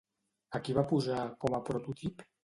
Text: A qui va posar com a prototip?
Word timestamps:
A 0.59 0.61
qui 0.67 0.73
va 0.77 0.83
posar 0.91 1.25
com 1.45 1.57
a 1.57 1.59
prototip? 1.67 2.25